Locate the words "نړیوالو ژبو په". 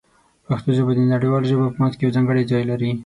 1.13-1.77